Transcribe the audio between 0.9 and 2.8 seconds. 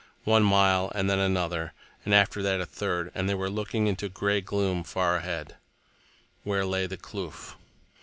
and then another, and after that a